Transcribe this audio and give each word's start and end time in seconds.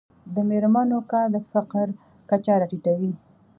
د 0.33 0.35
میرمنو 0.49 0.99
کار 1.11 1.27
د 1.35 1.37
فقر 1.51 1.87
کچه 2.29 2.53
راټیټوي. 2.61 3.11